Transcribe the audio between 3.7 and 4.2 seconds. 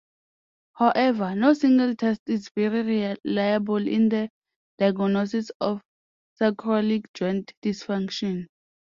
in